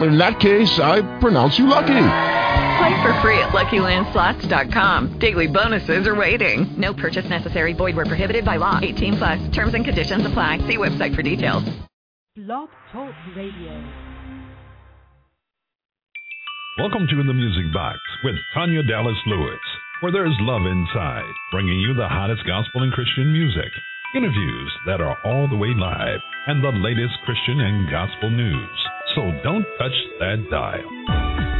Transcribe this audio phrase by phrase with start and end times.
[0.00, 1.86] In that case, I pronounce you lucky.
[2.78, 5.18] Play for free at LuckyLandSlots.com.
[5.18, 6.72] Daily bonuses are waiting.
[6.78, 7.72] No purchase necessary.
[7.72, 8.78] Void where prohibited by law.
[8.80, 9.48] 18 plus.
[9.50, 10.58] Terms and conditions apply.
[10.58, 11.64] See website for details.
[12.36, 13.84] Blog Talk Radio.
[16.78, 19.58] Welcome to the Music Box with Tanya Dallas Lewis,
[19.98, 23.72] where there's love inside, bringing you the hottest gospel and Christian music,
[24.14, 28.78] interviews that are all the way live, and the latest Christian and gospel news.
[29.18, 29.90] So don't touch
[30.20, 31.57] that dial.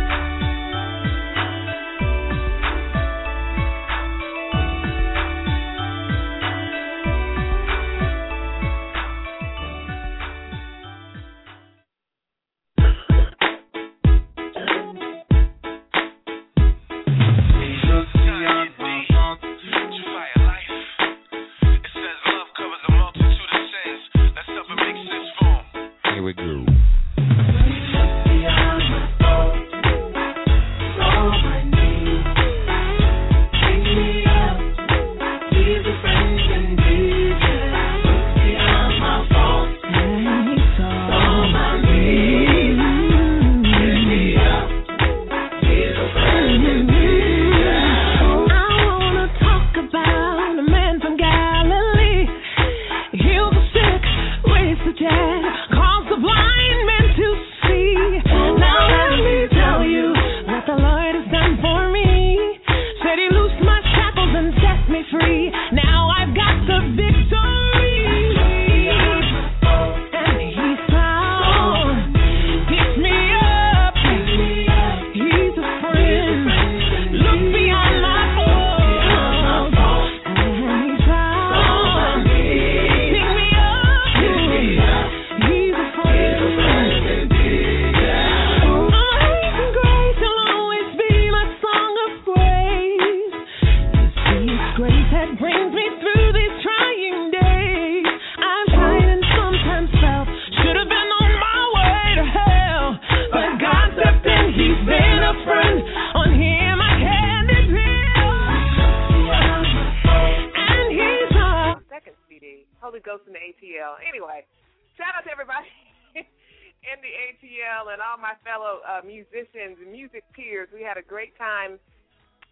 [116.89, 120.73] In the ATL and all my fellow uh, musicians and music peers.
[120.73, 121.77] We had a great time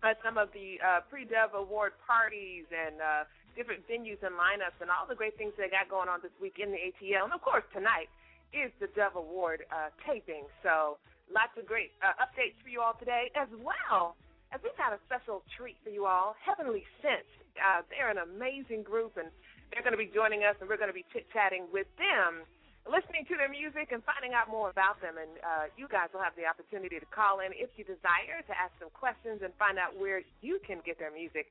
[0.05, 3.25] at some of the uh, pre-Dove Award parties and uh,
[3.57, 6.61] different venues and lineups and all the great things they got going on this week
[6.61, 7.25] in the ATL.
[7.25, 8.13] And of course, tonight
[8.53, 10.45] is the Dove Award uh, taping.
[10.61, 11.01] So
[11.33, 14.21] lots of great uh, updates for you all today, as well
[14.53, 16.37] as we've got a special treat for you all.
[16.45, 17.25] Heavenly Scent.
[17.57, 19.33] Uh, they're an amazing group, and
[19.73, 22.45] they're going to be joining us, and we're going to be chit-chatting with them,
[22.87, 25.19] listening to their music and finding out more about them.
[25.19, 28.55] And uh, you guys will have the opportunity to call in if you desire to
[28.55, 31.51] ask them questions and find out where you can get their music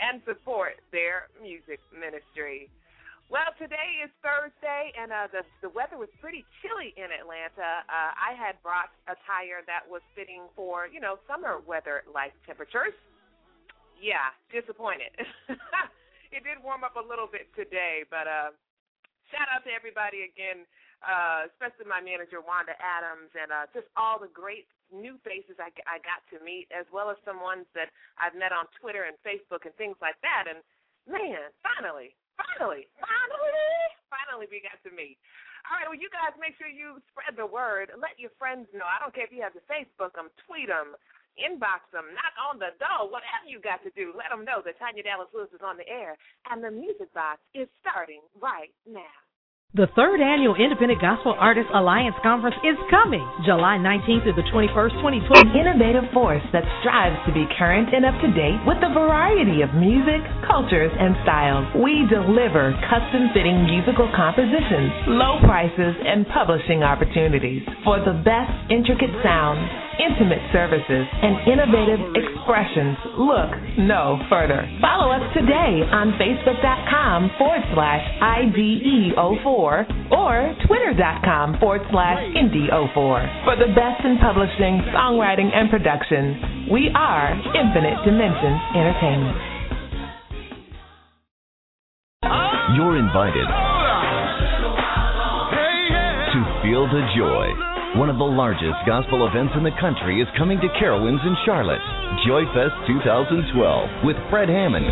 [0.00, 2.72] and support their music ministry.
[3.30, 7.86] Well, today is Thursday, and uh, the the weather was pretty chilly in Atlanta.
[7.86, 12.90] Uh, I had brought attire that was fitting for you know summer weather like temperatures.
[14.02, 15.14] Yeah, disappointed.
[16.34, 18.50] it did warm up a little bit today, but uh,
[19.30, 20.66] shout out to everybody again,
[21.02, 25.70] uh, especially my manager Wanda Adams, and uh, just all the great new faces I,
[25.86, 29.16] I got to meet, as well as some ones that I've met on Twitter and
[29.22, 30.50] Facebook and things like that.
[30.50, 30.60] And
[31.06, 33.56] man, finally, finally, finally,
[34.10, 35.16] finally, we got to meet.
[35.68, 37.92] All right, well, you guys make sure you spread the word.
[37.94, 38.88] Let your friends know.
[38.88, 40.98] I don't care if you have to Facebook them, tweet them,
[41.40, 44.12] inbox them, knock on the door, whatever you got to do.
[44.16, 46.16] Let them know that Tanya Dallas Lewis is on the air,
[46.52, 49.16] and the music box is starting right now.
[49.70, 54.98] The third annual Independent Gospel Artists Alliance Conference is coming July 19th through the 21st,
[54.98, 55.46] 2020.
[55.46, 59.62] An innovative force that strives to be current and up to date with a variety
[59.62, 61.70] of music, cultures, and styles.
[61.78, 67.62] We deliver custom fitting musical compositions, low prices, and publishing opportunities.
[67.86, 69.62] For the best intricate sounds,
[70.02, 73.54] intimate services, and innovative expressions, look
[73.86, 74.66] no further.
[74.82, 78.02] Follow us today on Facebook.com forward slash
[79.60, 83.44] IDE04 or Twitter.com forward slash Indie04.
[83.44, 89.36] For the best in publishing, songwriting, and production, we are Infinite Dimensions Entertainment.
[92.76, 93.46] You're invited
[96.30, 97.46] to Field of Joy.
[97.98, 101.82] One of the largest gospel events in the country is coming to Carowinds in Charlotte.
[102.24, 104.86] Joy Fest 2012 with Fred Hammond.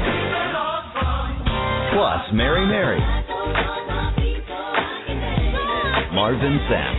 [1.94, 2.98] Plus Mary Mary.
[6.18, 6.98] Marvin Sapp.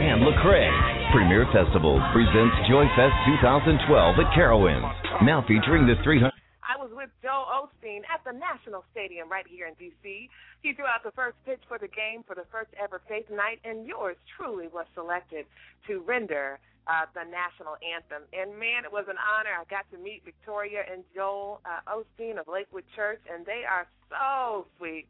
[0.00, 1.12] And Lecrae.
[1.12, 3.12] Premier Festivals presents Joy Fest
[3.44, 3.84] 2012
[4.16, 4.88] at Carowinds.
[5.20, 6.32] Now featuring the 300-
[6.64, 10.30] I was with Joel Osteen at the National Stadium right here in D.C.
[10.64, 13.60] He threw out the first pitch for the game for the first ever Faith Night,
[13.62, 15.44] and yours truly was selected
[15.86, 18.24] to render uh, the national anthem.
[18.32, 19.52] And man, it was an honor.
[19.60, 23.84] I got to meet Victoria and Joel uh, Osteen of Lakewood Church, and they are
[24.08, 25.04] so sweet.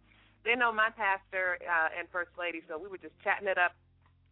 [0.46, 3.74] They know my pastor uh, and first lady, so we were just chatting it up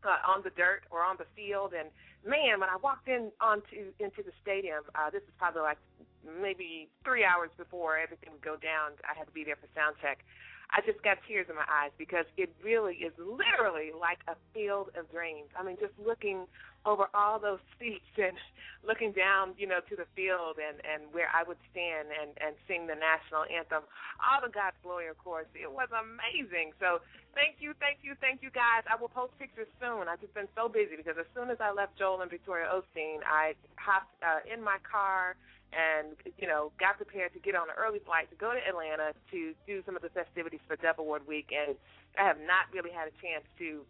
[0.06, 1.74] uh, on the dirt or on the field.
[1.74, 1.90] And
[2.22, 5.82] man, when I walked in onto into the stadium, uh, this is probably like
[6.22, 8.94] maybe three hours before everything would go down.
[9.02, 10.22] I had to be there for sound check.
[10.70, 14.90] I just got tears in my eyes because it really is literally like a field
[14.98, 15.48] of dreams.
[15.58, 16.46] I mean, just looking
[16.86, 18.36] over all those seats and
[18.84, 22.56] looking down, you know, to the field and and where I would stand and and
[22.68, 23.84] sing the national anthem,
[24.20, 25.48] all the God's glory, of course.
[25.56, 26.72] It was amazing.
[26.80, 27.00] So
[27.32, 28.84] thank you, thank you, thank you, guys.
[28.88, 30.08] I will post pictures soon.
[30.08, 33.24] I've just been so busy because as soon as I left Joel and Victoria Osteen,
[33.24, 35.36] I hopped uh, in my car
[35.74, 39.12] and you know got prepared to get on an early flight to go to Atlanta
[39.34, 41.74] to do some of the festivities for Dove Award week, and
[42.14, 43.82] I have not really had a chance to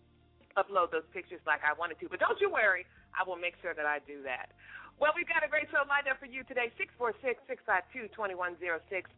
[0.56, 2.08] upload those pictures like I wanted to.
[2.08, 4.50] But don't you worry, I will make sure that I do that.
[4.94, 6.70] Well, we've got a great show lined up for you today.
[7.02, 8.14] 646-652-2106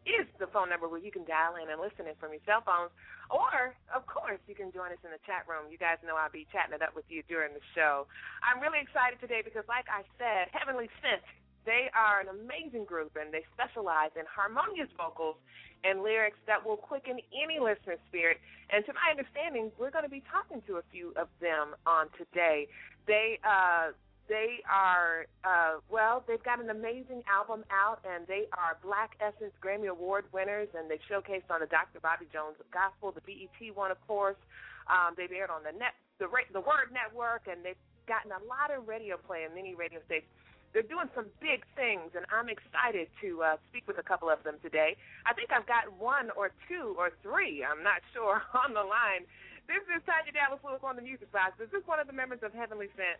[0.09, 2.65] is the phone number where you can dial in and listen in from your cell
[2.65, 2.89] phones.
[3.29, 5.69] Or, of course, you can join us in the chat room.
[5.69, 8.09] You guys know I'll be chatting it up with you during the show.
[8.41, 11.21] I'm really excited today because, like I said, Heavenly Scent
[11.67, 15.35] they are an amazing group and they specialize in harmonious vocals
[15.83, 18.39] and lyrics that will quicken any listener's spirit.
[18.71, 22.07] And to my understanding, we're going to be talking to a few of them on
[22.17, 22.71] today.
[23.05, 23.91] They uh,
[24.31, 29.55] they are uh, well, they've got an amazing album out, and they are Black Essence
[29.63, 31.99] Grammy Award winners, and they showcased on the Dr.
[31.99, 34.39] Bobby Jones Gospel, the BET one, of course.
[34.87, 38.71] Um, they've aired on the net, the the Word Network, and they've gotten a lot
[38.71, 40.31] of radio play in many radio stations
[40.73, 44.43] they're doing some big things, and I'm excited to uh, speak with a couple of
[44.43, 44.95] them today.
[45.25, 49.25] I think I've got one or two or three, I'm not sure, on the line.
[49.67, 51.59] This is Tanya Dallas Lewis on the Music Box.
[51.59, 53.19] Is this one of the members of Heavenly Scent?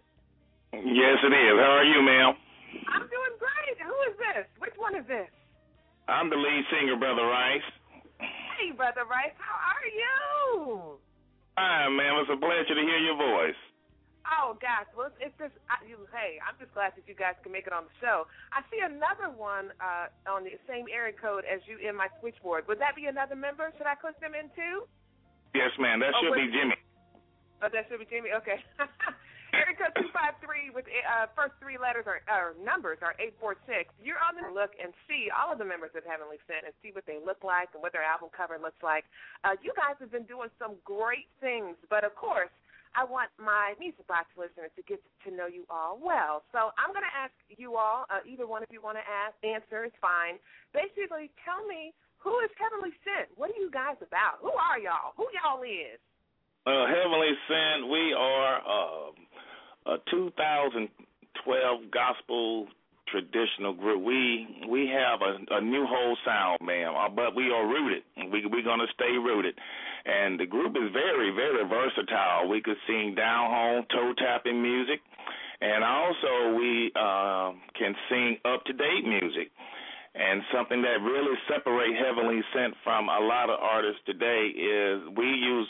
[0.71, 1.55] Yes, it is.
[1.59, 2.35] How are you, ma'am?
[2.87, 3.75] I'm doing great.
[3.83, 4.47] Who is this?
[4.59, 5.27] Which one is this?
[6.07, 7.67] I'm the lead singer, Brother Rice.
[8.19, 9.35] Hey, Brother Rice.
[9.39, 10.99] How are you?
[11.57, 12.23] Hi, ma'am.
[12.23, 13.59] It's a pleasure to hear your voice.
[14.27, 17.55] Oh gosh, well it's just I, you, hey, I'm just glad that you guys can
[17.55, 18.27] make it on the show.
[18.51, 22.67] I see another one uh, on the same area code as you in my switchboard.
[22.67, 23.71] Would that be another member?
[23.79, 24.83] Should I click them in too?
[25.55, 26.03] Yes, ma'am.
[26.03, 26.75] That oh, should be Jimmy.
[27.63, 28.35] Oh, that should be Jimmy.
[28.35, 28.59] Okay.
[29.55, 33.33] area code two five three with uh, first three letters or uh, numbers are eight
[33.39, 33.95] four six.
[34.03, 36.91] You're on the look and see all of the members of Heavenly Scent and see
[36.91, 39.07] what they look like and what their album cover looks like.
[39.47, 42.51] Uh, you guys have been doing some great things, but of course
[42.97, 46.41] I want my Music Box listeners to get to know you all well.
[46.49, 49.37] So I'm going to ask you all, uh, either one of you want to ask,
[49.45, 50.41] answer is fine.
[50.73, 53.29] Basically, tell me who is Heavenly Scent?
[53.37, 54.41] What are you guys about?
[54.41, 55.13] Who are y'all?
[55.13, 56.01] Who y'all is?
[56.65, 60.89] Uh, Heavenly Scent, we are uh, a 2012
[61.93, 62.65] gospel
[63.07, 64.03] traditional group.
[64.03, 68.03] We we have a, a new whole sound, ma'am, uh, but we are rooted.
[68.17, 69.55] We we're gonna stay rooted,
[70.07, 72.47] and the group is very very versatile.
[72.49, 75.01] We could sing down home, toe tapping music,
[75.61, 79.51] and also we uh, can sing up to date music.
[80.17, 85.29] And something that really separates Heavenly Scent from a lot of artists today is we
[85.29, 85.69] use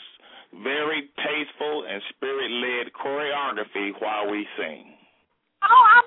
[0.64, 4.96] very tasteful and spirit led choreography while we sing.
[5.62, 6.00] Oh, I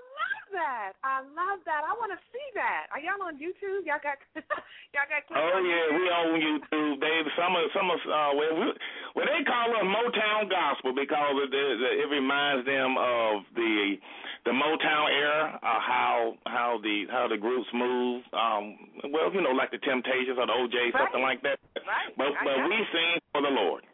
[0.53, 0.93] that.
[1.03, 1.81] I love that.
[1.83, 2.91] I want to see that.
[2.91, 3.87] Are y'all on YouTube?
[3.87, 4.19] Y'all got
[4.93, 5.23] y'all got.
[5.31, 6.99] Oh yeah, we on YouTube.
[6.99, 8.67] They some of some of uh, well, we,
[9.15, 13.97] well they call us Motown gospel because it, it, it reminds them of the
[14.45, 18.23] the Motown era, uh, how how the how the groups move.
[18.33, 21.05] Um, well, you know, like the Temptations or the OJ, right.
[21.05, 21.59] something like that.
[21.85, 22.09] Right.
[22.17, 23.85] But but we sing for the Lord.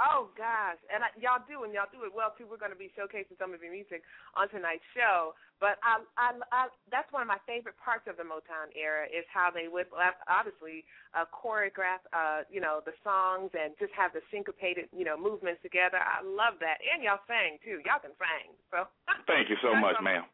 [0.00, 2.48] Oh gosh, and I, y'all do, and y'all do it well too.
[2.48, 4.00] We're going to be showcasing some of your music
[4.32, 5.36] on tonight's show.
[5.60, 9.28] But I, I, I, that's one of my favorite parts of the Motown era is
[9.28, 9.92] how they would
[10.24, 15.20] obviously uh, choreograph, uh, you know, the songs and just have the syncopated, you know,
[15.20, 16.00] movements together.
[16.00, 17.84] I love that, and y'all sang too.
[17.84, 18.56] Y'all can sing.
[18.72, 18.88] So
[19.28, 20.24] thank you so much, ma'am.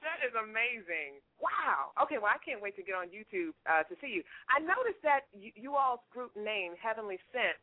[0.00, 1.20] That is amazing.
[1.40, 1.96] Wow.
[1.96, 4.24] Okay, well, I can't wait to get on YouTube uh, to see you.
[4.52, 7.56] I noticed that you, you all's group name, Heavenly Scent,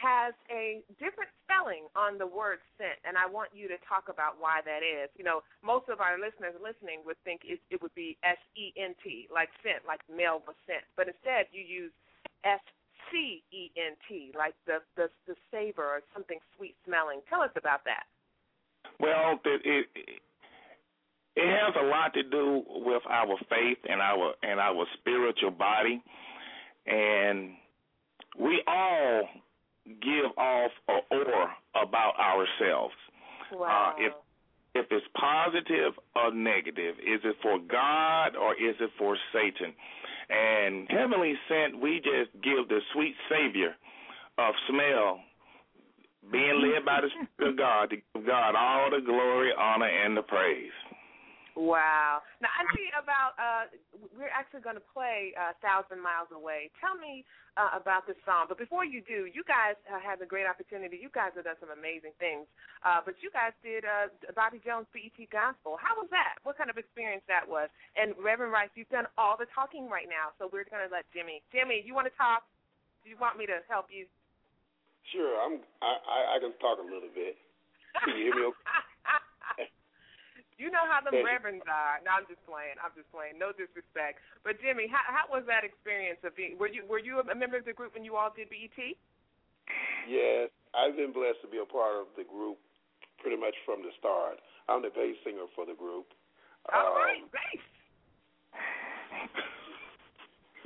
[0.00, 4.40] has a different spelling on the word scent, and I want you to talk about
[4.40, 5.12] why that is.
[5.20, 8.72] You know, most of our listeners listening would think it, it would be S E
[8.80, 11.92] N T, like scent, like Melva scent, but instead you use
[12.48, 12.64] S
[13.12, 17.20] C E N T, like the, the the savor or something sweet smelling.
[17.28, 18.08] Tell us about that.
[18.98, 19.84] Well, it, it
[21.36, 26.00] it has a lot to do with our faith and our and our spiritual body,
[26.86, 27.52] and
[28.40, 29.28] we all
[29.86, 32.94] give off an aura about ourselves.
[33.52, 33.94] Wow.
[33.96, 34.12] Uh, if
[34.72, 39.74] if it's positive or negative, is it for God or is it for Satan?
[40.30, 43.74] And heavenly scent, we just give the sweet savior
[44.38, 45.18] of smell,
[46.30, 50.16] being led by the Spirit of God, to give God all the glory, honor, and
[50.16, 50.70] the praise.
[51.58, 52.22] Wow.
[52.38, 53.64] Now, I see about, uh,
[54.14, 56.70] we're actually going to play uh, Thousand Miles Away.
[56.78, 57.26] Tell me
[57.58, 58.46] uh, about this song.
[58.46, 60.98] But before you do, you guys uh, had a great opportunity.
[61.00, 62.46] You guys have done some amazing things.
[62.86, 65.74] Uh, but you guys did uh, Bobby Jones BET Gospel.
[65.76, 66.38] How was that?
[66.46, 67.66] What kind of experience that was?
[67.98, 70.30] And Reverend Rice, you've done all the talking right now.
[70.38, 71.42] So we're going to let Jimmy.
[71.50, 72.46] Jimmy, you want to talk?
[73.02, 74.06] Do you want me to help you?
[75.10, 75.64] Sure, I'm.
[75.80, 77.34] I, I, I can talk a little bit.
[78.04, 78.44] Can you hear me?
[78.52, 78.86] Okay?
[80.60, 82.04] You know how the reverends are.
[82.04, 82.76] No, I'm just playing.
[82.84, 83.40] I'm just playing.
[83.40, 84.20] No disrespect.
[84.44, 86.60] But Jimmy, how, how was that experience of being?
[86.60, 88.76] Were you were you a member of the group when you all did BET?
[90.04, 92.60] Yes, I've been blessed to be a part of the group
[93.24, 94.36] pretty much from the start.
[94.68, 96.12] I'm the bass singer for the group.
[96.68, 97.64] All Um, right, bass.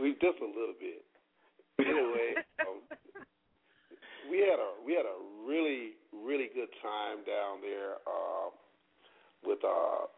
[0.02, 1.06] We just a little bit.
[1.78, 2.34] Anyway,
[2.66, 2.82] um,
[4.30, 8.50] we had a we had a really really good time down there uh,
[9.46, 10.08] with uh,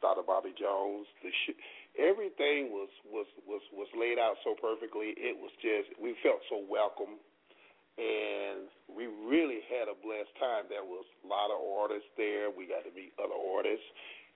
[0.00, 0.22] Dr.
[0.26, 1.08] Bobby Jones.
[1.24, 1.58] The sh-
[1.98, 5.16] everything was was was was laid out so perfectly.
[5.16, 7.18] It was just we felt so welcome,
[7.98, 10.68] and we really had a blessed time.
[10.68, 12.52] There was a lot of artists there.
[12.52, 13.86] We got to meet other artists,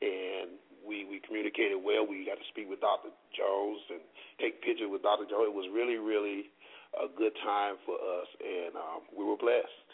[0.00, 2.06] and we we communicated well.
[2.08, 3.12] We got to speak with Dr.
[3.36, 4.02] Jones and
[4.40, 5.28] take pictures with Dr.
[5.28, 5.52] Jones.
[5.52, 6.50] It was really really
[6.96, 9.87] a good time for us, and um, we were blessed.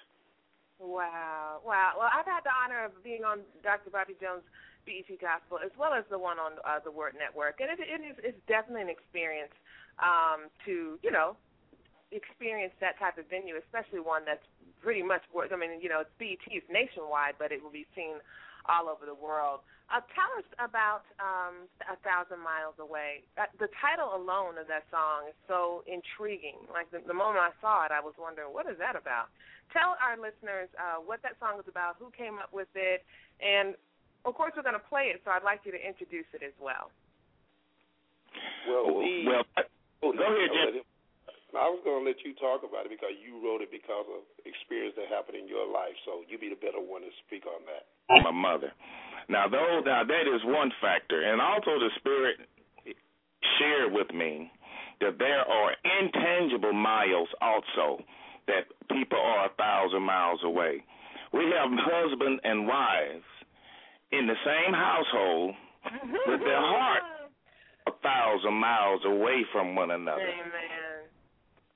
[0.79, 1.95] Wow, wow.
[1.99, 3.91] Well, I've had the honor of being on Dr.
[3.91, 4.43] Bobby Jones'
[4.85, 8.03] BET Gospel as well as the one on uh, the Word Network, and it, it
[8.05, 9.55] is it's definitely an experience
[10.03, 11.37] um, to you know
[12.13, 14.45] experience that type of venue, especially one that's
[14.83, 15.23] pretty much.
[15.35, 18.19] I mean, you know, it's BET is nationwide, but it will be seen
[18.67, 19.61] all over the world.
[19.93, 23.21] Uh, tell us about um, A Thousand Miles Away.
[23.37, 26.57] Uh, the title alone of that song is so intriguing.
[26.73, 29.29] Like the, the moment I saw it, I was wondering, what is that about?
[29.77, 33.05] Tell our listeners uh, what that song is about, who came up with it,
[33.45, 33.77] and
[34.25, 35.21] of course we're going to play it.
[35.25, 36.89] So I'd like you to introduce it as well.
[38.65, 39.45] Well, we, well,
[40.01, 40.85] go ahead, Jim.
[41.57, 44.23] I was going to let you talk about it because you wrote it because of
[44.43, 45.95] experience that happened in your life.
[46.05, 47.85] So you be the better one to speak on that.
[48.23, 48.73] my mother.
[49.29, 52.45] Now, though, now that is one factor, and also the Spirit
[53.59, 54.51] shared with me
[55.01, 55.71] that there are
[56.01, 58.03] intangible miles also
[58.47, 60.85] that people are a thousand miles away.
[61.33, 63.25] We have husband and wives
[64.13, 65.55] in the same household
[66.27, 67.03] with their heart
[67.87, 70.23] a thousand miles away from one another.
[70.23, 70.84] Amen.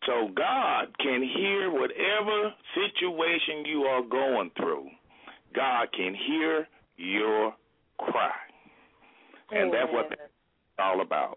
[0.08, 4.88] So God can hear whatever situation you are going through.
[5.54, 7.52] God can hear your
[7.98, 8.32] cry.
[9.50, 10.20] And that's what it's
[10.78, 11.36] all about.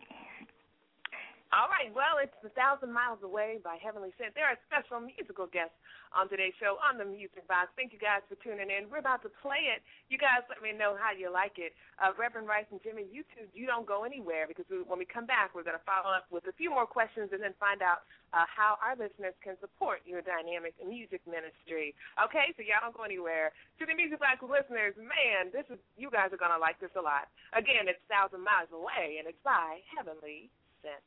[1.52, 4.32] All right, well, it's A Thousand Miles Away by Heavenly Scent.
[4.40, 5.76] There are special musical guests
[6.16, 7.68] on today's show on the Music Box.
[7.76, 8.88] Thank you guys for tuning in.
[8.88, 9.84] We're about to play it.
[10.08, 11.76] You guys let me know how you like it.
[12.00, 15.04] Uh, Reverend Rice and Jimmy, you two, you don't go anywhere because we, when we
[15.04, 17.84] come back, we're going to follow up with a few more questions and then find
[17.84, 21.92] out uh, how our listeners can support your dynamic music ministry.
[22.16, 23.52] Okay, so y'all don't go anywhere.
[23.76, 26.96] To the Music Box listeners, man, this is you guys are going to like this
[26.96, 27.28] a lot.
[27.52, 30.48] Again, it's A Thousand Miles Away, and it's by Heavenly
[30.80, 31.04] Scent.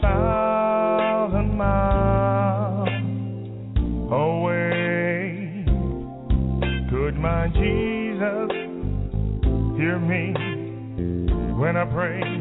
[0.00, 2.88] Thousand miles
[4.12, 5.64] away,
[6.90, 8.50] could my Jesus
[9.76, 10.32] hear me
[11.58, 12.35] when I pray?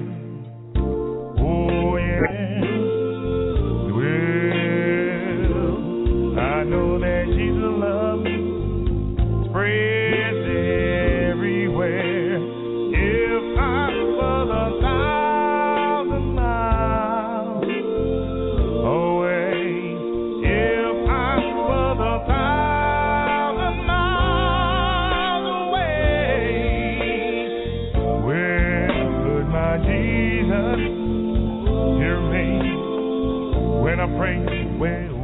[34.05, 35.14] I pray,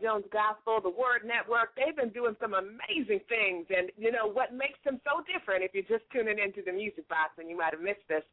[0.00, 1.74] Jones Gospel, the Word Network.
[1.76, 3.66] They've been doing some amazing things.
[3.68, 7.08] And, you know, what makes them so different, if you're just tuning into the music
[7.08, 8.24] box and you might have missed this,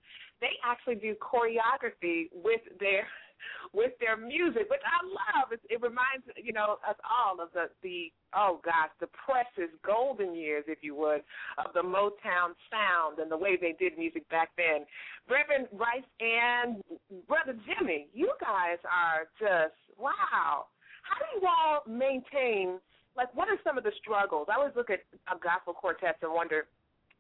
[0.42, 3.08] they actually do choreography with their
[3.74, 5.52] with their music, which I love.
[5.52, 10.36] It, it reminds you know us all of the the oh gosh the precious golden
[10.36, 11.22] years, if you would,
[11.58, 14.86] of the Motown sound and the way they did music back then.
[15.30, 16.84] Reverend Rice and
[17.28, 20.66] Brother Jimmy, you guys are just wow.
[21.10, 22.78] How do you all maintain?
[23.18, 24.48] Like, what are some of the struggles?
[24.50, 26.70] I always look at a gospel quartets and wonder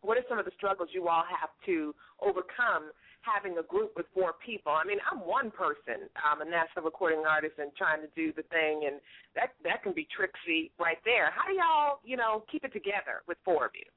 [0.02, 4.06] what are some of the struggles you all have to overcome having a group with
[4.13, 4.71] four people.
[4.71, 6.08] I mean, I'm one person.
[6.15, 9.02] I'm a national recording artist and trying to do the thing, and
[9.36, 11.32] that that can be tricksy right there.
[11.36, 13.89] How do y'all, you know, keep it together with four of you?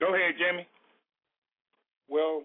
[0.00, 0.68] Go ahead, Jimmy.
[2.08, 2.44] Well,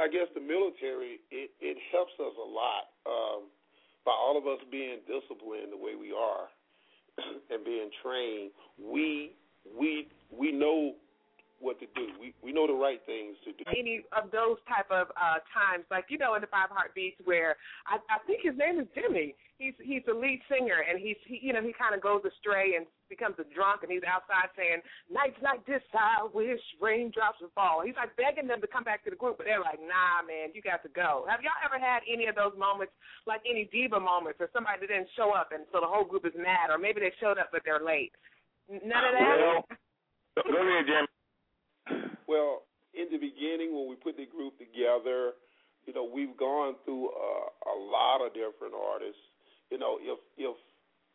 [0.00, 3.52] I guess the military it it helps us a lot um,
[4.04, 6.50] by all of us being disciplined the way we are
[7.50, 8.50] and being trained.
[8.78, 9.32] We
[9.78, 10.94] we we know
[11.60, 12.08] what to do.
[12.20, 13.64] We we know the right things to do.
[13.70, 17.56] Any of those type of uh times, like you know, in the Five Heartbeats, where
[17.86, 19.34] I, I think his name is Jimmy.
[19.62, 22.74] He's he's the lead singer, and he's he, you know he kind of goes astray
[22.74, 27.54] and becomes a drunk, and he's outside saying, "Nights like this, I wish raindrops would
[27.54, 30.26] fall." He's like begging them to come back to the group, but they're like, "Nah,
[30.26, 32.90] man, you got to go." Have y'all ever had any of those moments,
[33.22, 36.26] like any diva moments, or somebody that didn't show up, and so the whole group
[36.26, 38.10] is mad, or maybe they showed up but they're late?
[38.66, 39.36] None of that.
[39.38, 39.62] Well,
[40.50, 41.06] go ahead, Jimmy.
[42.26, 42.66] Well,
[42.98, 45.38] in the beginning, when we put the group together,
[45.86, 49.22] you know, we've gone through uh, a lot of different artists.
[49.72, 50.52] You know, if if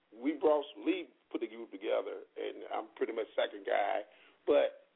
[0.10, 4.02] we brought Lee put the group together, and I'm pretty much second guy,
[4.50, 4.90] but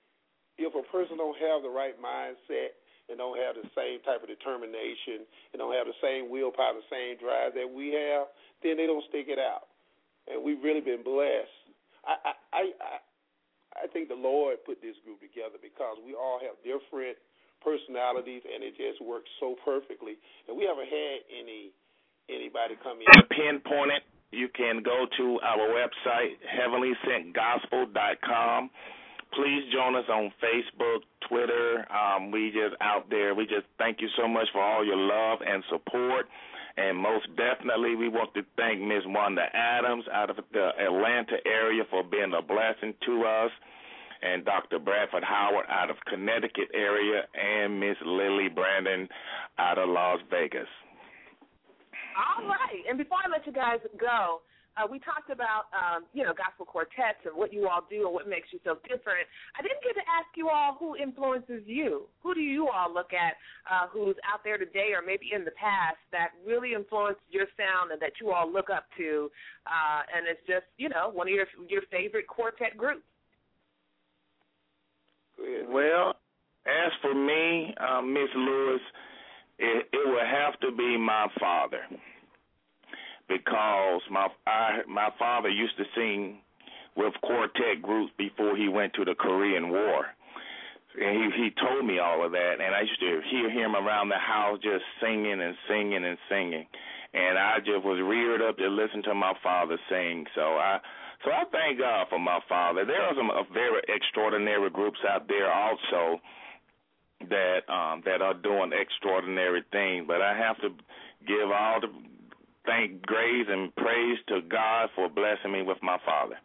[0.57, 2.73] if a person don't have the right mindset
[3.05, 6.89] and don't have the same type of determination and don't have the same willpower, the
[6.89, 8.33] same drive that we have,
[8.65, 9.69] then they don't stick it out.
[10.25, 11.53] And we've really been blessed.
[12.01, 12.97] I I I,
[13.77, 17.13] I think the Lord put this group together because we all have different
[17.61, 20.17] personalities, and it just works so perfectly.
[20.49, 21.77] And we haven't had any
[22.33, 24.03] anybody come in pinpoint it.
[24.31, 28.69] you can go to our website, heavenlysentgospel.com.
[29.33, 31.85] Please join us on Facebook, Twitter.
[31.91, 33.33] Um, we just out there.
[33.33, 36.27] We just thank you so much for all your love and support.
[36.77, 41.83] And most definitely, we want to thank Miss Wanda Adams out of the Atlanta area
[41.89, 43.51] for being a blessing to us,
[44.21, 44.79] and Dr.
[44.79, 49.07] Bradford Howard out of Connecticut area, and Miss Lily Brandon
[49.57, 50.67] out of Las Vegas.
[52.15, 52.83] All right.
[52.89, 54.41] And before I let you guys go,
[54.77, 58.13] uh, we talked about um, you know gospel quartets and what you all do and
[58.13, 59.27] what makes you so different.
[59.59, 62.07] I didn't get to ask you all who influences you.
[62.23, 63.35] Who do you all look at
[63.67, 67.91] uh, who's out there today or maybe in the past that really influenced your sound
[67.91, 69.29] and that you all look up to,
[69.67, 73.03] uh, and it's just you know one of your your favorite quartet groups.
[75.67, 76.15] Well,
[76.65, 78.81] as for me, um, Miss Lewis,
[79.61, 81.81] it, it would have to be my father
[83.29, 86.39] because my I, my father used to sing
[86.97, 90.05] with quartet groups before he went to the Korean War.
[90.99, 94.09] And he he told me all of that and I used to hear him around
[94.09, 96.65] the house just singing and singing and singing.
[97.13, 100.25] And I just was reared up to listen to my father sing.
[100.35, 100.79] So I
[101.23, 102.83] so I thank God for my father.
[102.83, 106.19] There are some uh, very extraordinary groups out there also
[107.29, 110.69] that um that are doing extraordinary things, but I have to
[111.27, 111.89] give all the
[112.65, 116.37] thank grace and praise to God for blessing me with my father.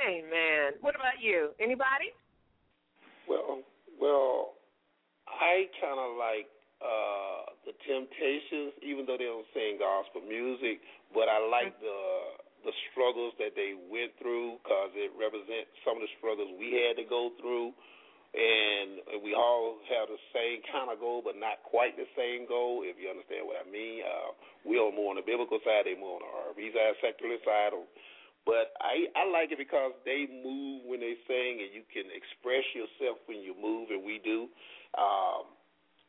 [0.00, 0.76] Amen.
[0.80, 1.50] What about you?
[1.58, 2.12] Anybody?
[3.28, 3.64] Well,
[4.00, 4.54] well,
[5.26, 6.48] I kind of like
[6.80, 10.80] uh the Temptations, even though they don't sing gospel music,
[11.14, 11.98] but I like the
[12.66, 16.98] the struggles that they went through because it represents some of the struggles we had
[16.98, 17.70] to go through
[18.36, 22.84] and we all have the same kind of goal, but not quite the same goal.
[22.84, 24.36] If you understand what I mean, uh,
[24.68, 27.72] we are more on the biblical side, they more on the R&B side, secular side.
[28.44, 32.62] But I I like it because they move when they sing, and you can express
[32.76, 34.46] yourself when you move, and we do.
[34.94, 35.55] Um,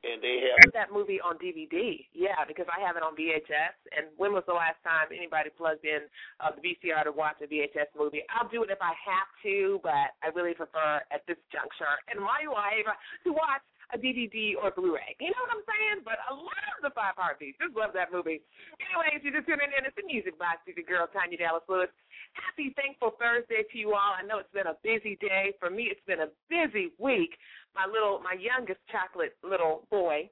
[0.08, 2.08] and they have that movie on DVD.
[2.14, 3.76] Yeah, because I have it on VHS.
[3.92, 6.08] And when was the last time anybody plugged in
[6.40, 8.24] uh, the VCR to watch a VHS movie?
[8.30, 12.20] I'll do it if I have to, but I really prefer at this juncture in
[12.24, 12.88] my life
[13.26, 15.16] to watch a DVD or Blu-ray.
[15.20, 16.04] You know what I'm saying?
[16.04, 17.58] But I love the Five Heartbeats.
[17.62, 18.44] Just love that movie.
[18.84, 19.88] Anyways, you're just tuning in.
[19.88, 21.92] It's the Music Box with your girl Tanya Dallas Lewis.
[22.36, 24.14] Happy Thankful Thursday to you all.
[24.16, 25.56] I know it's been a busy day.
[25.60, 27.40] For me, it's been a busy week.
[27.72, 30.28] My little, my youngest chocolate little boy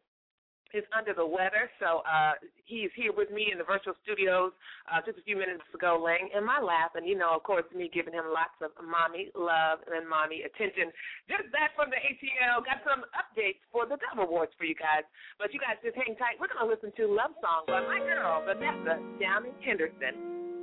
[0.75, 2.35] is under the weather, so uh,
[2.67, 4.51] he's here with me in the virtual studios
[4.91, 7.63] uh, just a few minutes ago, laying in my lap, and you know, of course,
[7.71, 10.91] me giving him lots of mommy love and mommy attention.
[11.31, 12.61] Just back from the ATL.
[12.67, 15.07] Got some updates for the Dove Awards for you guys,
[15.39, 16.35] but you guys just hang tight.
[16.38, 20.54] We're gonna listen to "Love Song" by my girl Vanessa Down in Henderson.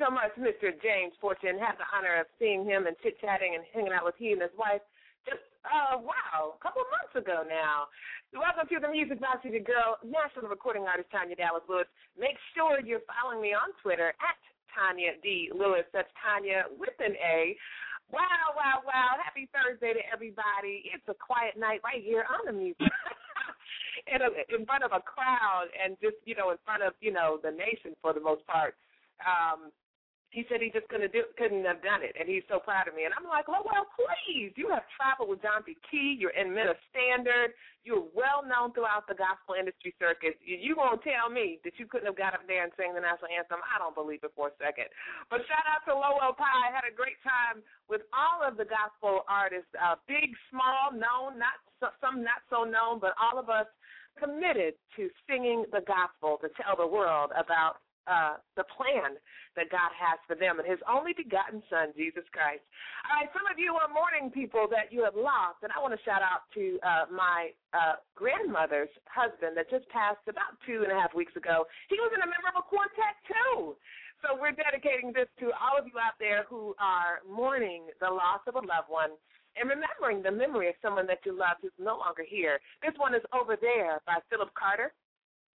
[0.00, 0.72] So much, Mr.
[0.80, 1.60] James Fortune.
[1.60, 4.40] Had the honor of seeing him and chit chatting and hanging out with he and
[4.40, 4.80] his wife
[5.28, 7.84] just uh wow, a couple of months ago now.
[8.32, 11.84] Welcome to the Music Box with your girl, national recording artist Tanya Dallas Lewis.
[12.16, 14.40] Make sure you're following me on Twitter at
[14.72, 15.84] Tanya D Lewis.
[15.92, 17.52] That's Tanya with an A.
[18.08, 19.20] Wow, wow, wow.
[19.20, 20.88] Happy Thursday to everybody.
[20.88, 22.88] It's a quiet night right here on the music.
[24.08, 27.12] in, a, in front of a crowd and just, you know, in front of, you
[27.12, 28.74] know, the nation for the most part.
[29.20, 29.68] Um,
[30.30, 32.94] he said he just couldn't do couldn't have done it, and he's so proud of
[32.94, 33.02] me.
[33.02, 35.74] And I'm like, oh well, please, you have traveled with John P.
[35.90, 36.14] Kee.
[36.14, 37.50] You're in Minna Standard.
[37.82, 40.38] You're well known throughout the gospel industry circuit.
[40.38, 43.02] You, you gonna tell me that you couldn't have got up there and sang the
[43.02, 43.58] national anthem?
[43.66, 44.86] I don't believe it for a second.
[45.26, 46.62] But shout out to Lowell Pie.
[46.62, 51.42] I had a great time with all of the gospel artists, uh, big, small, known,
[51.42, 51.58] not
[51.98, 53.66] some not so known, but all of us
[54.14, 59.18] committed to singing the gospel to tell the world about uh, the plan
[59.58, 62.62] that God has for them and His only begotten Son, Jesus Christ.
[63.08, 65.92] All right, some of you are mourning people that you have lost, and I want
[65.92, 70.90] to shout out to uh, my uh, grandmother's husband that just passed about two and
[70.92, 71.66] a half weeks ago.
[71.90, 73.76] He was in a member of a quartet too.
[74.20, 78.44] So we're dedicating this to all of you out there who are mourning the loss
[78.44, 79.16] of a loved one
[79.56, 82.60] and remembering the memory of someone that you loved who's no longer here.
[82.84, 84.92] This one is Over There by Philip Carter.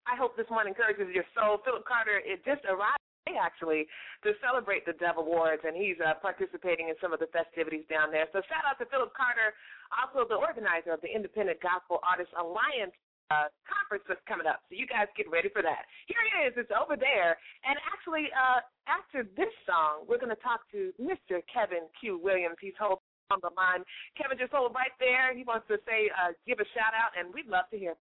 [0.06, 1.60] I hope this one encourages your soul.
[1.66, 3.90] Philip Carter, it just arrived today actually
[4.22, 8.14] to celebrate the Dove Awards, and he's uh, participating in some of the festivities down
[8.14, 8.30] there.
[8.30, 9.58] So shout out to Philip Carter,
[9.90, 12.94] also the organizer of the Independent Gospel Artists Alliance
[13.34, 14.62] uh, conference that's coming up.
[14.70, 15.90] So you guys get ready for that.
[16.06, 16.52] Here it is.
[16.62, 17.34] It's over there.
[17.66, 21.42] And actually, uh, after this song, we're going to talk to Mr.
[21.50, 22.22] Kevin Q.
[22.22, 22.62] Williams.
[22.62, 23.02] He's holding
[23.34, 23.82] on the line.
[24.14, 25.34] Kevin just hold right there.
[25.34, 27.98] He wants to say, uh, give a shout out, and we'd love to hear.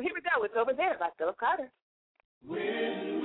[0.00, 0.44] Here we go.
[0.44, 1.70] It's over there by Philip Carter.
[2.46, 3.21] When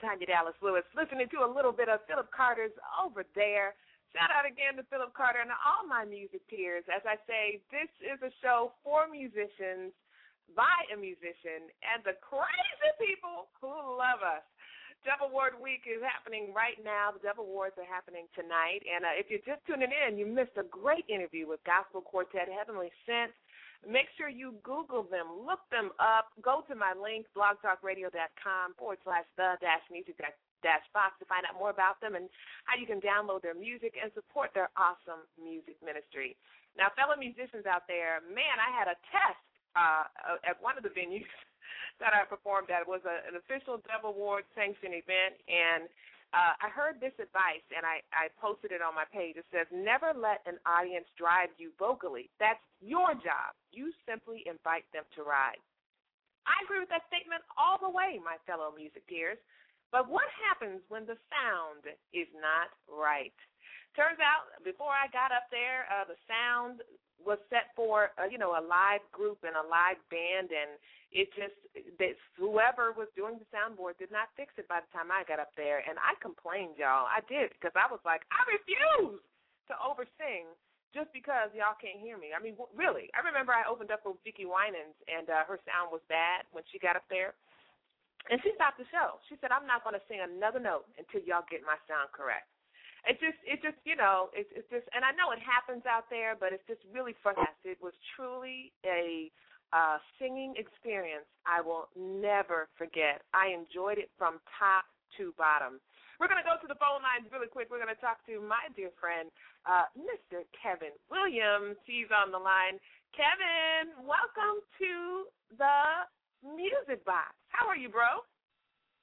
[0.00, 3.74] Tanya Dallas Lewis, listening to a little bit of Philip Carter's Over There.
[4.16, 6.86] Shout out again to Philip Carter and all my music peers.
[6.88, 9.92] As I say, this is a show for musicians
[10.56, 14.40] by a musician and the crazy people who love us.
[15.06, 17.14] Dove Award Week is happening right now.
[17.14, 18.82] The Dove Awards are happening tonight.
[18.82, 22.50] And uh, if you're just tuning in, you missed a great interview with Gospel Quartet
[22.50, 23.30] Heavenly Scent.
[23.86, 26.34] Make sure you Google them, look them up.
[26.42, 31.54] Go to my link, blogtalkradio.com forward slash the dash music dash box to find out
[31.54, 32.26] more about them and
[32.66, 36.34] how you can download their music and support their awesome music ministry.
[36.74, 39.42] Now, fellow musicians out there, man, I had a test
[39.78, 41.30] uh, at one of the venues
[42.02, 42.82] that I performed at.
[42.82, 45.86] It was a, an official Dove Award sanctioned event, and
[46.36, 49.40] uh, I heard this advice, and I, I posted it on my page.
[49.40, 52.28] It says, "Never let an audience drive you vocally.
[52.36, 53.56] That's your job.
[53.72, 55.60] You simply invite them to ride."
[56.48, 59.36] I agree with that statement all the way, my fellow music peers.
[59.92, 63.36] But what happens when the sound is not right?
[63.96, 66.84] Turns out, before I got up there, uh, the sound
[67.24, 70.78] was set for uh, you know a live group and a live band and
[71.10, 71.56] it just
[71.96, 75.40] that whoever was doing the soundboard did not fix it by the time I got
[75.40, 75.80] up there.
[75.80, 77.08] And I complained y'all.
[77.08, 79.20] I did because I was like I refuse
[79.72, 80.52] to oversing
[80.92, 82.36] just because y'all can't hear me.
[82.36, 83.08] I mean really.
[83.16, 86.62] I remember I opened up with Vickie Winans and uh, her sound was bad when
[86.68, 87.32] she got up there.
[88.28, 89.16] And she stopped the show.
[89.32, 92.50] She said I'm not going to sing another note until y'all get my sound correct
[93.06, 96.10] it just it just you know it's it's just and I know it happens out
[96.10, 97.56] there, but it's just really for us.
[97.62, 99.30] It was truly a
[99.72, 103.22] uh, singing experience I will never forget.
[103.36, 104.88] I enjoyed it from top
[105.20, 105.80] to bottom.
[106.18, 107.70] We're going to go to the phone lines really quick.
[107.70, 109.30] We're going to talk to my dear friend,
[109.70, 110.42] uh, Mr.
[110.50, 111.78] Kevin Williams.
[111.86, 112.82] He's on the line.
[113.14, 114.92] Kevin, welcome to
[115.54, 115.78] the
[116.42, 117.38] Music Box.
[117.54, 118.26] How are you, bro?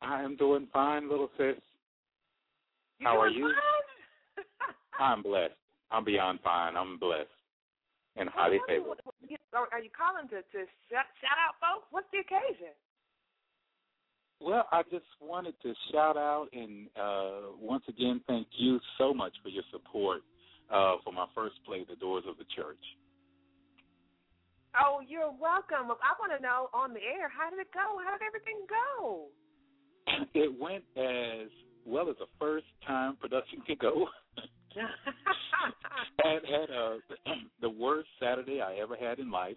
[0.02, 1.56] I am doing fine, little sis.
[3.02, 3.48] How are you?
[5.00, 5.54] I'm blessed.
[5.92, 6.76] I'm beyond fine.
[6.76, 7.30] I'm blessed
[8.18, 9.02] and highly favored.
[9.54, 11.88] Are you calling to to shout, shout out folks?
[11.92, 12.74] What's the occasion?
[14.42, 19.32] Well, I just wanted to shout out and uh, once again thank you so much
[19.42, 20.22] for your support
[20.70, 22.82] uh, for my first play, The Doors of the Church.
[24.76, 25.88] Oh, you're welcome.
[25.88, 27.96] I want to know on the air how did it go?
[28.04, 29.28] How did everything go?
[30.36, 31.50] It went as
[31.86, 34.08] well as a first time production could go.
[36.24, 36.98] had had uh,
[37.62, 39.56] the worst Saturday I ever had in life,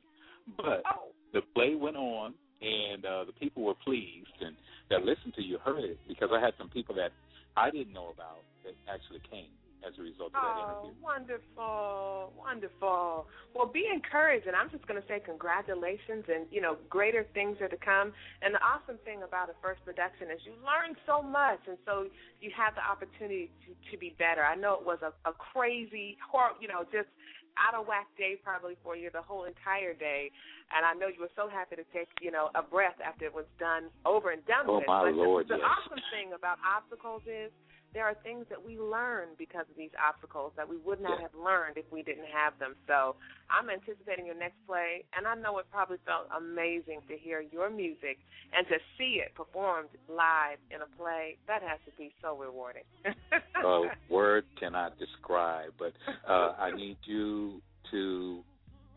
[0.57, 1.13] but oh.
[1.33, 4.57] the play went on, and uh, the people were pleased, and
[4.91, 7.13] that listened to you heard it because I had some people that
[7.57, 9.51] I didn't know about that actually came
[9.87, 10.95] as a result of that oh, interview.
[11.03, 13.27] Wonderful, wonderful.
[13.55, 17.59] Well, be encouraged, and I'm just going to say congratulations, and you know, greater things
[17.61, 18.13] are to come.
[18.43, 22.11] And the awesome thing about a first production is you learn so much, and so
[22.41, 24.43] you have the opportunity to, to be better.
[24.43, 27.11] I know it was a, a crazy, hor- you know, just
[27.59, 30.31] out of whack day probably for you the whole entire day,
[30.71, 33.35] and I know you were so happy to take you know a breath after it
[33.35, 34.87] was done over and done oh, with.
[34.87, 35.71] my but Lord, the, the yes.
[35.71, 37.51] awesome thing about obstacles is
[37.95, 41.31] there are things that we learn because of these obstacles that we would not have
[41.35, 42.75] learned if we didn't have them.
[42.87, 43.17] So
[43.51, 47.71] I'm anticipating your next play, and I know it probably felt amazing to hear your
[47.71, 48.19] music
[48.53, 51.37] and to see it performed live in a play.
[51.47, 52.85] That has to be so rewarding.
[53.65, 53.81] uh,
[54.11, 55.93] word cannot describe, but
[56.29, 57.61] uh, I need you
[57.91, 58.43] to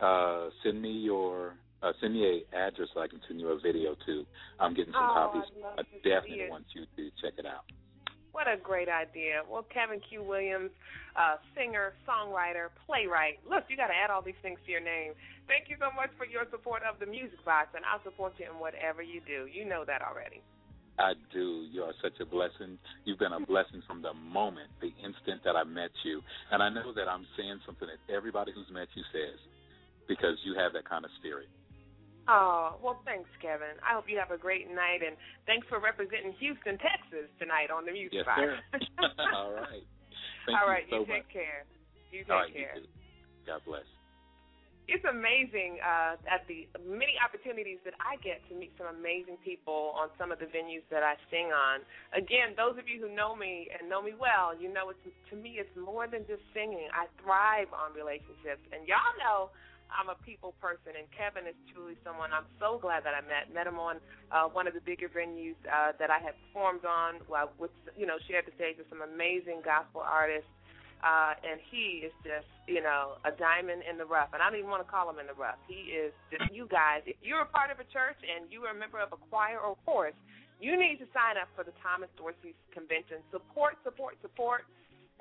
[0.01, 3.59] uh, send me your uh, send me a address so I can send you a
[3.59, 4.25] video too.
[4.59, 5.49] I'm getting some Oh, copies.
[5.77, 7.65] I definitely want you to check it out.
[8.31, 9.43] What a great idea.
[9.43, 10.23] Well, Kevin Q.
[10.23, 10.71] Williams,
[11.19, 13.43] uh, singer, songwriter, playwright.
[13.43, 15.13] Look, you got to add all these things to your name.
[15.47, 18.47] Thank you so much for your support of the Music Box, and I'll support you
[18.47, 19.51] in whatever you do.
[19.51, 20.39] You know that already.
[20.99, 21.67] I do.
[21.71, 22.77] You are such a blessing.
[23.03, 26.21] You've been a blessing from the moment, the instant that I met you.
[26.51, 29.39] And I know that I'm saying something that everybody who's met you says
[30.07, 31.47] because you have that kind of spirit.
[32.29, 33.75] Oh, well, thanks, Kevin.
[33.81, 35.17] I hope you have a great night, and
[35.49, 38.41] thanks for representing Houston, Texas tonight on the Music Yes, Box.
[38.41, 38.53] sir.
[39.35, 39.83] All right.
[40.45, 41.33] Thank All you so you take much.
[41.33, 41.61] care.
[42.13, 42.77] You take All right, care.
[42.77, 42.85] you.
[43.47, 43.87] God bless.
[44.85, 49.95] it's amazing uh, at the many opportunities that I get to meet some amazing people
[49.97, 51.81] on some of the venues that I sing on.
[52.13, 55.01] Again, those of you who know me and know me well, you know it's
[55.31, 56.85] to me it's more than just singing.
[56.93, 59.49] I thrive on relationships, and y'all know
[59.91, 63.51] I'm a people person, and Kevin is truly someone I'm so glad that I met.
[63.53, 63.99] Met him on
[64.31, 68.07] uh, one of the bigger venues uh, that I had performed on, uh, with you
[68.07, 70.49] know shared the stage with some amazing gospel artists.
[71.01, 74.29] Uh, and he is just, you know, a diamond in the rough.
[74.37, 75.57] And I don't even want to call him in the rough.
[75.65, 77.01] He is just you guys.
[77.09, 79.57] If you're a part of a church and you are a member of a choir
[79.57, 80.13] or chorus,
[80.61, 83.25] you need to sign up for the Thomas Dorsey Convention.
[83.33, 84.69] Support, support, support.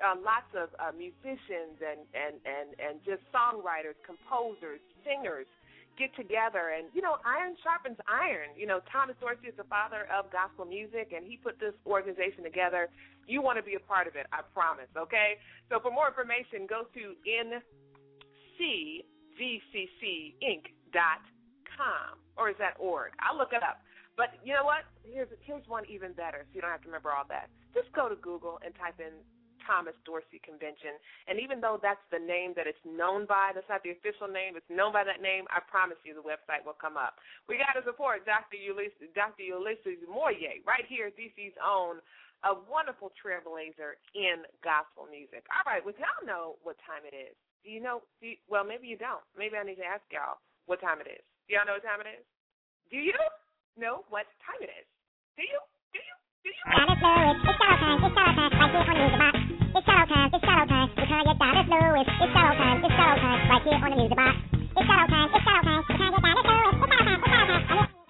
[0.01, 5.45] Uh, lots of uh, musicians and, and, and, and just songwriters, composers, singers
[5.97, 8.49] get together and you know iron sharpens iron.
[8.55, 12.43] You know thomas dorsey is the father of gospel music and he put this organization
[12.43, 12.89] together.
[13.27, 15.37] You want to be a part of it i promise okay?
[15.69, 19.21] So for more information go to ncvccinc.com
[22.37, 23.11] or is that org?
[23.19, 23.79] I'll look it up.
[24.17, 24.83] But you know what?
[25.03, 27.49] Here's here's one even better so you don't have to remember all that.
[27.73, 29.13] Just go to google and type in
[29.65, 30.97] Thomas Dorsey Convention.
[31.27, 34.57] And even though that's the name that it's known by, that's not the official name,
[34.57, 37.17] it's known by that name, I promise you the website will come up.
[37.47, 38.57] We got to support Dr.
[38.57, 39.43] Ulysses, Dr.
[39.45, 42.01] Ulysses Moye right here at DC's own,
[42.43, 45.45] a wonderful trailblazer in gospel music.
[45.53, 47.37] All right, well, y'all know what time it is.
[47.63, 48.01] Do you know?
[48.21, 49.21] Do you, well, maybe you don't.
[49.37, 51.21] Maybe I need to ask y'all what time it is.
[51.47, 52.25] Do y'all know what time it is?
[52.89, 53.13] Do you
[53.77, 54.87] know what time it is?
[55.37, 55.61] Do you?
[55.93, 56.15] Do you?
[56.41, 56.49] Do
[59.29, 59.37] you?
[59.71, 62.07] It's shadow time, it's shadow time, it's shadow time, with Tanya Dallas Lewis.
[62.11, 64.35] It's shadow time, it's shadow time, right here on the music box.
[64.51, 66.75] It's shadow time, it's shadow time, with Tanya Dallas Lewis.
[66.75, 68.01] It's shadow time, it's shadow time.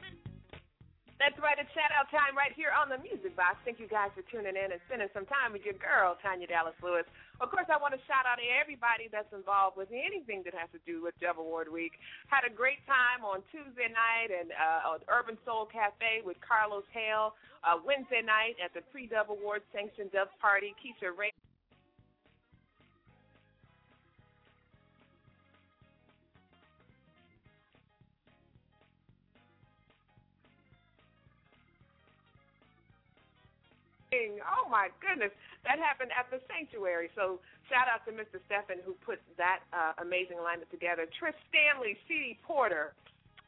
[1.21, 1.53] That's right.
[1.61, 3.61] It's shout out time right here on the Music Box.
[3.61, 6.73] Thank you guys for tuning in and spending some time with your girl, Tanya Dallas
[6.81, 7.05] Lewis.
[7.37, 10.65] Of course, I want to shout out to everybody that's involved with anything that has
[10.73, 11.93] to do with Dove Award Week.
[12.25, 17.37] Had a great time on Tuesday night and uh, Urban Soul Cafe with Carlos Hale.
[17.61, 21.29] Uh, Wednesday night at the pre Dove Award sanctioned Dove Party, Keisha Ray.
[34.11, 35.31] Oh my goodness,
[35.63, 37.07] that happened at the sanctuary.
[37.15, 37.39] So
[37.71, 38.43] shout out to Mr.
[38.47, 41.07] Stephan who put that uh, amazing lineup together.
[41.15, 42.39] Tris Stanley, C.D.
[42.43, 42.91] Porter.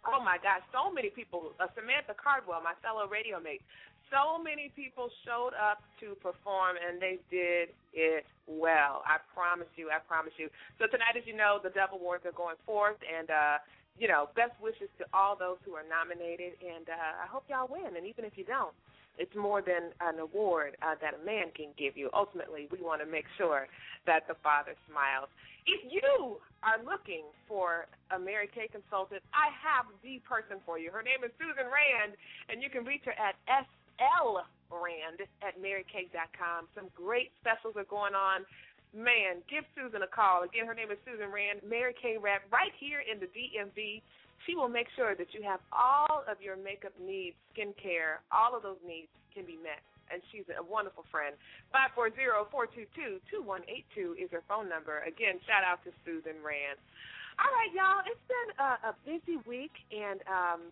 [0.07, 1.51] Oh my gosh, so many people.
[1.59, 3.59] Uh, Samantha Cardwell, my fellow radio mate.
[4.07, 9.03] So many people showed up to perform and they did it well.
[9.03, 9.91] I promise you.
[9.91, 10.47] I promise you.
[10.79, 13.29] So tonight, as you know, the Dove Awards are going forth and.
[13.29, 13.57] uh
[13.93, 17.69] you know, best wishes to all those who are nominated, and uh, I hope y'all
[17.69, 17.93] win.
[17.95, 18.73] And even if you don't,
[19.17, 22.09] it's more than an award uh, that a man can give you.
[22.13, 23.67] Ultimately, we want to make sure
[24.05, 25.29] that the father smiles.
[25.65, 30.91] If you are looking for a Mary Kay consultant, I have the person for you.
[30.91, 33.39] Her name is Susan Rand, and you can reach her at
[33.95, 36.67] slrand at marykay.com.
[36.75, 38.43] Some great specials are going on.
[38.93, 40.45] Man, give Susan a call.
[40.45, 44.05] Again, her name is Susan Rand, Mary Kay Rap, right here in the DMV.
[44.45, 48.61] She will make sure that you have all of your makeup needs, skincare, all of
[48.61, 49.81] those needs can be met.
[50.13, 51.33] And she's a wonderful friend.
[53.33, 55.01] 540-422-2182 is her phone number.
[55.09, 56.77] Again, shout out to Susan Rand.
[57.41, 58.05] All right, y'all.
[58.05, 60.69] It's been a, a busy week, and um,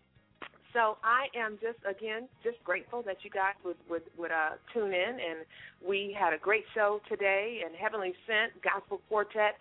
[0.74, 4.94] so I am just again just grateful that you guys would would, would uh, tune
[4.94, 5.46] in, and
[5.86, 7.62] we had a great show today.
[7.66, 9.56] And Heavenly Scent Gospel Quartet,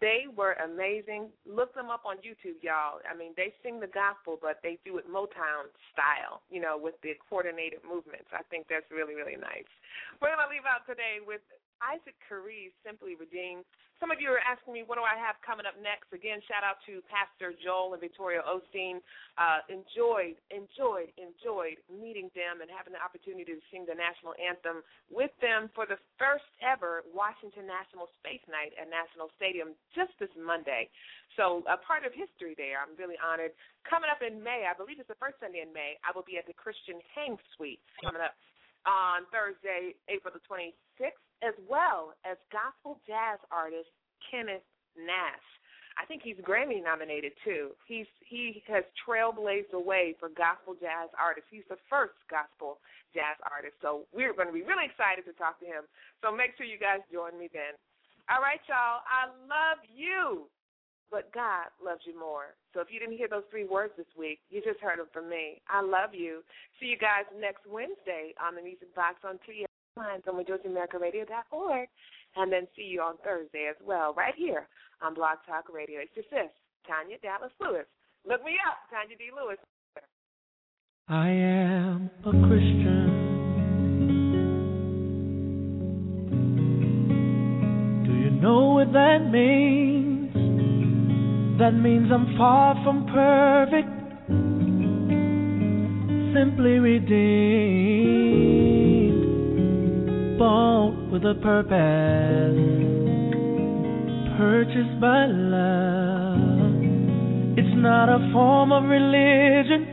[0.00, 1.30] they were amazing.
[1.46, 2.98] Look them up on YouTube, y'all.
[3.06, 6.94] I mean, they sing the gospel, but they do it Motown style, you know, with
[7.02, 8.30] the coordinated movements.
[8.34, 9.68] I think that's really really nice.
[10.20, 11.42] We're gonna leave out today with
[11.82, 13.64] Isaac Carree, Simply Redeemed.
[13.98, 16.06] Some of you are asking me, what do I have coming up next?
[16.14, 19.02] Again, shout out to Pastor Joel and Victoria Osteen.
[19.34, 24.86] Uh, enjoyed, enjoyed, enjoyed meeting them and having the opportunity to sing the national anthem
[25.10, 30.30] with them for the first ever Washington National Space Night at National Stadium just this
[30.38, 30.86] Monday.
[31.34, 32.78] So a part of history there.
[32.78, 33.50] I'm really honored.
[33.82, 36.38] Coming up in May, I believe it's the first Sunday in May, I will be
[36.38, 38.38] at the Christian Hang Suite coming up
[38.86, 43.90] on Thursday, April the 26th as well as gospel jazz artist
[44.30, 44.66] Kenneth
[44.98, 45.48] Nash.
[45.98, 47.74] I think he's Grammy nominated too.
[47.90, 51.50] He's he has trailblazed the way for gospel jazz artists.
[51.50, 52.78] He's the first gospel
[53.10, 53.74] jazz artist.
[53.82, 55.90] So we're going to be really excited to talk to him.
[56.22, 57.74] So make sure you guys join me then.
[58.30, 59.02] All right, y'all.
[59.10, 60.46] I love you,
[61.10, 62.54] but God loves you more.
[62.74, 65.26] So if you didn't hear those three words this week, you just heard them from
[65.26, 65.58] me.
[65.66, 66.46] I love you.
[66.78, 69.67] See you guys next Wednesday on the Music Box on TS
[69.98, 71.88] lines on MajorityAmericaRadio.org,
[72.36, 74.68] and then see you on Thursday as well, right here
[75.02, 76.00] on Blog Talk Radio.
[76.00, 76.50] It's your sis,
[76.86, 77.86] Tanya Dallas Lewis.
[78.24, 79.30] Look me up, Tanya D.
[79.34, 79.58] Lewis.
[81.08, 83.08] I am a Christian.
[88.06, 90.32] Do you know what that means?
[91.58, 93.88] That means I'm far from perfect,
[96.34, 98.87] simply redeemed
[100.38, 102.54] bought with a purpose,
[104.38, 106.38] purchased by love.
[107.58, 109.84] It's not a form of religion,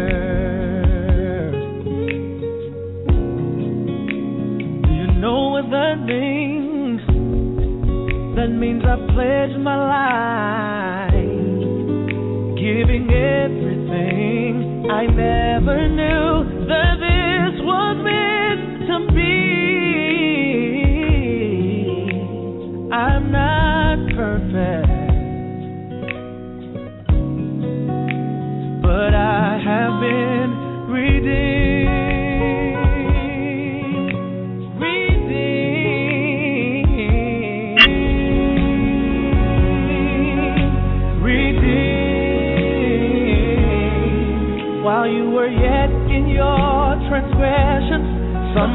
[4.85, 7.01] Do you know what that means?
[8.37, 9.77] That means I pledge my
[11.09, 11.15] life,
[12.57, 14.91] giving everything.
[14.91, 16.36] I never knew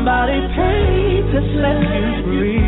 [0.01, 2.65] somebody paid to set you free.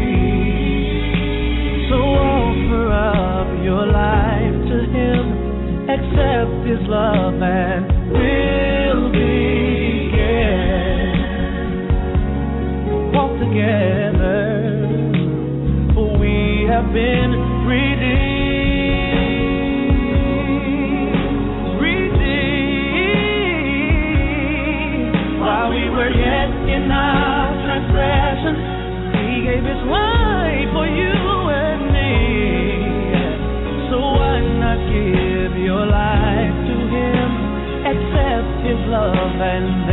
[1.90, 5.24] So offer up your life to Him
[5.90, 10.14] accept His love and we'll begin.
[13.14, 14.54] Walk together,
[15.96, 16.36] for we
[16.70, 17.23] have been
[39.24, 39.93] love, and